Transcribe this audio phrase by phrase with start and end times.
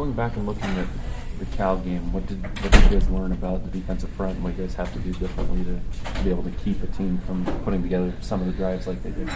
[0.00, 0.86] Going back and looking at
[1.38, 4.42] the Cal game, what did what did you guys learn about the defensive front and
[4.42, 7.18] what you guys have to do differently to, to be able to keep a team
[7.26, 9.28] from putting together some of the drives like they did?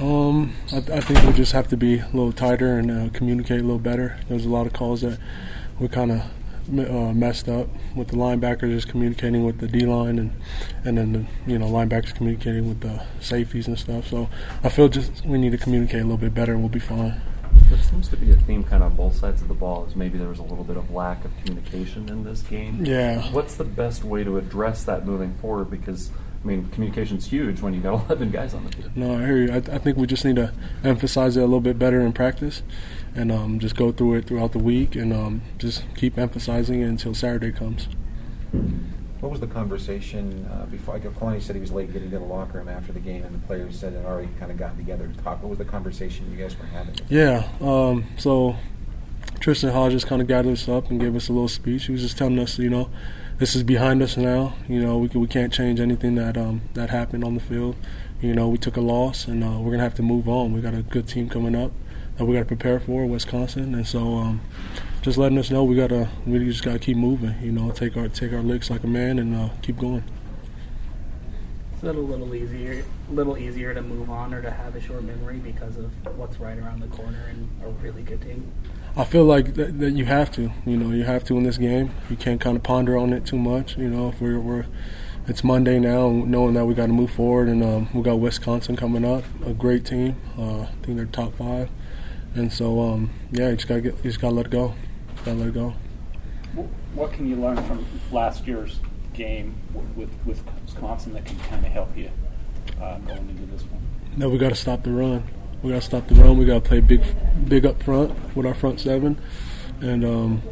[0.00, 3.60] Um, I, I think we just have to be a little tighter and uh, communicate
[3.60, 4.18] a little better.
[4.30, 5.18] There's a lot of calls that
[5.78, 6.20] we kind of
[6.70, 10.32] uh, messed up with the linebackers just communicating with the D line and
[10.86, 14.08] and then the you know linebackers communicating with the safeties and stuff.
[14.08, 14.30] So
[14.64, 17.20] I feel just we need to communicate a little bit better and we'll be fine.
[17.72, 19.96] There seems to be a theme kind of on both sides of the ball is
[19.96, 22.84] maybe there was a little bit of lack of communication in this game.
[22.84, 23.22] Yeah.
[23.32, 25.70] What's the best way to address that moving forward?
[25.70, 26.10] Because
[26.44, 28.94] I mean, communication's huge when you got 11 guys on the field.
[28.94, 29.52] No, I hear you.
[29.52, 30.52] I, I, think we just need to
[30.84, 32.62] emphasize it a little bit better in practice,
[33.14, 36.88] and um, just go through it throughout the week, and um, just keep emphasizing it
[36.88, 37.88] until Saturday comes.
[39.22, 40.98] What was the conversation uh, before?
[40.98, 43.32] Guess Kalani said he was late getting to the locker room after the game, and
[43.32, 45.40] the players said had already kind of gotten together to talk.
[45.40, 46.96] What was the conversation you guys were having?
[47.08, 47.48] Yeah.
[47.60, 48.56] Um, so
[49.38, 51.86] Tristan Hodges kind of gathered us up and gave us a little speech.
[51.86, 52.90] He was just telling us, you know,
[53.38, 54.56] this is behind us now.
[54.66, 57.76] You know, we we can't change anything that um, that happened on the field.
[58.20, 60.52] You know, we took a loss, and uh, we're gonna have to move on.
[60.52, 61.70] We got a good team coming up
[62.16, 64.40] that we got to prepare for, Wisconsin, and so um,
[65.02, 67.34] just letting us know we gotta we just gotta keep moving.
[67.42, 70.04] You know, take our take our licks like a man and uh, keep going.
[71.76, 75.02] Is it a little easier, little easier to move on or to have a short
[75.02, 78.52] memory because of what's right around the corner and a really good team?
[78.96, 80.52] I feel like that, that you have to.
[80.64, 81.90] You know, you have to in this game.
[82.08, 83.76] You can't kind of ponder on it too much.
[83.76, 84.66] You know, if we're, we're
[85.26, 88.76] it's Monday now, knowing that we got to move forward, and um, we got Wisconsin
[88.76, 90.16] coming up, a great team.
[90.38, 91.68] Uh, I think they're top five,
[92.36, 94.74] and so um, yeah, you just gotta get, you just gotta let it go.
[95.22, 95.72] Just gotta let it go.
[96.96, 98.80] What can you learn from last year's
[99.14, 99.86] game with
[100.26, 102.10] with Wisconsin that can kind of help you
[102.80, 103.80] uh, going into this one?
[104.16, 105.22] No, we got to stop the run.
[105.62, 106.38] We got to stop the run.
[106.38, 107.04] We got to play big,
[107.48, 109.16] big up front with our front seven,
[109.80, 110.42] and um,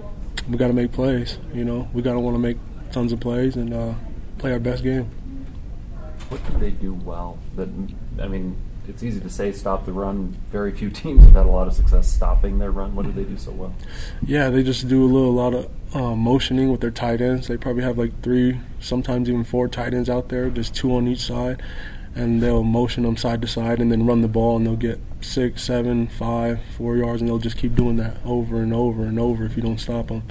[0.49, 1.39] we got to make plays.
[1.53, 2.59] You know, we got to want to make
[2.93, 3.95] tons of plays and uh,
[4.39, 5.11] play our best game.
[6.31, 7.39] What did they do well?
[7.57, 7.69] That
[8.21, 8.57] I mean,
[8.89, 10.37] it's easy to say stop the run.
[10.51, 12.95] Very few teams have had a lot of success stopping their run.
[12.95, 13.75] What did they do so well?
[14.25, 17.49] Yeah, they just do a little a lot of uh, motioning with their tight ends.
[17.49, 21.09] They probably have like three, sometimes even four tight ends out there, just two on
[21.09, 21.63] each side,
[22.15, 25.01] and they'll motion them side to side and then run the ball, and they'll get
[25.21, 29.19] six, seven, five, four yards, and they'll just keep doing that over and over and
[29.19, 30.23] over if you don't stop them.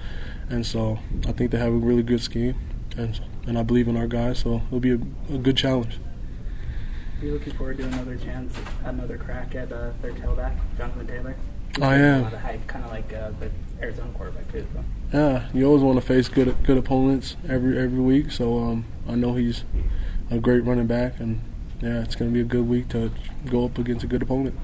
[0.50, 2.56] And so I think they have a really good scheme,
[2.98, 5.00] and and I believe in our guys, so it'll be a,
[5.34, 5.98] a good challenge.
[7.20, 8.56] Are you looking forward to another chance,
[8.86, 11.36] another crack at uh, their tailback, Jonathan Taylor?
[11.82, 12.20] I am.
[12.20, 13.50] A lot of hype, kind of like uh, the
[13.82, 14.68] Arizona quarterback too.
[14.72, 14.84] So.
[15.18, 18.32] Yeah, you always want to face good good opponents every every week.
[18.32, 19.64] So um, I know he's
[20.30, 21.42] a great running back, and
[21.82, 23.12] yeah, it's going to be a good week to
[23.48, 24.58] go up against a good opponent.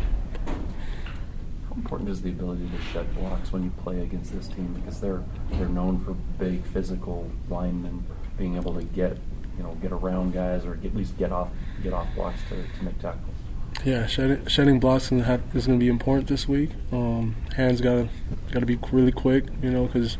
[1.76, 4.74] Important is the ability to shed blocks when you play against this team?
[4.74, 8.06] Because they're they're known for big physical linemen
[8.38, 9.18] being able to get
[9.58, 11.50] you know get around guys or at least get off
[11.84, 13.36] get off blocks to, to make tackles.
[13.84, 16.72] Yeah, shedding, shedding blocks is going to be important this week.
[16.92, 18.10] Um, hands got to
[18.52, 20.18] got to be really quick, you know, because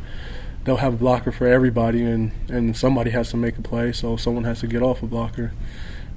[0.64, 4.16] they'll have a blocker for everybody, and and somebody has to make a play, so
[4.16, 5.52] someone has to get off a blocker,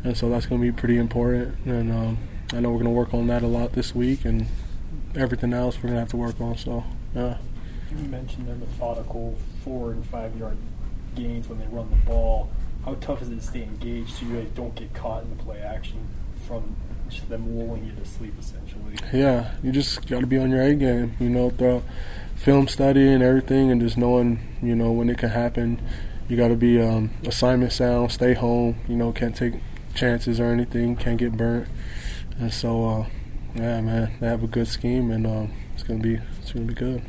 [0.04, 1.58] and so that's going to be pretty important.
[1.66, 2.18] And um,
[2.52, 4.48] I know we're going to work on that a lot this week, and
[5.16, 6.58] everything else we're going to have to work on.
[6.58, 6.84] So
[7.16, 7.38] yeah.
[7.92, 10.58] You mentioned their methodical four and five yard
[11.16, 12.50] gains when they run the ball.
[12.86, 15.44] How tough is it to stay engaged so you guys don't get caught in the
[15.44, 16.08] play action
[16.48, 16.75] from
[17.09, 18.96] just them lulling you to sleep, essentially?
[19.12, 21.84] Yeah, you just got to be on your A game, you know, throughout
[22.36, 25.81] film study and everything, and just knowing, you know, when it can happen.
[26.28, 29.56] You got to be um, assignment sound, stay home, you know, can't take
[29.96, 31.68] chances or anything, can't get burnt.
[32.38, 33.06] And so, uh,
[33.56, 36.74] yeah, man, they have a good scheme, and um, it's gonna be it's gonna be
[36.74, 37.02] good.